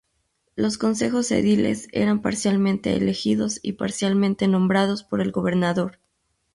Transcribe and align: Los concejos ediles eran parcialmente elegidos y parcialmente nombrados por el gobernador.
Los 0.55 0.79
concejos 0.79 1.29
ediles 1.29 1.87
eran 1.91 2.23
parcialmente 2.23 2.95
elegidos 2.95 3.59
y 3.61 3.73
parcialmente 3.73 4.47
nombrados 4.47 5.03
por 5.03 5.21
el 5.21 5.31
gobernador. 5.31 5.99